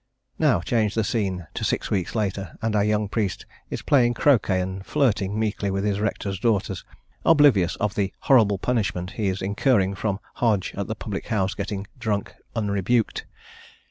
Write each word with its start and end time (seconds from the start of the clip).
Now 0.39 0.61
change 0.61 0.95
the 0.95 1.03
scene 1.03 1.45
to 1.53 1.63
six 1.63 1.91
weeks 1.91 2.15
later, 2.15 2.57
and 2.59 2.75
our 2.75 2.83
young 2.83 3.07
priest 3.07 3.45
is 3.69 3.83
playing 3.83 4.15
croquet 4.15 4.59
and 4.59 4.83
flirting 4.83 5.37
meekly 5.39 5.69
with 5.69 5.83
his 5.83 5.99
rector's 5.99 6.39
daughters, 6.39 6.83
oblivious 7.23 7.75
of 7.75 7.93
the 7.93 8.11
"horrible 8.21 8.57
punishment" 8.57 9.11
he 9.11 9.27
is 9.27 9.43
incurring 9.43 9.93
from 9.93 10.19
Hodge 10.37 10.73
at 10.75 10.87
the 10.87 10.95
public 10.95 11.27
house 11.27 11.53
getting 11.53 11.85
drunk 11.99 12.33
unrebuked. 12.55 13.27